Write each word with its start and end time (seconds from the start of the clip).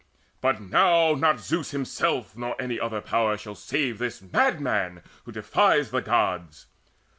But 0.41 0.59
now 0.63 1.13
Not 1.13 1.39
Zeus 1.39 1.69
himself 1.69 2.35
nor 2.35 2.59
any 2.59 2.79
other 2.79 3.01
Power 3.01 3.37
Shall 3.37 3.53
save 3.53 3.99
this 3.99 4.19
madman 4.19 5.03
who 5.25 5.31
defies 5.31 5.91
the 5.91 6.01
Gods!" 6.01 6.65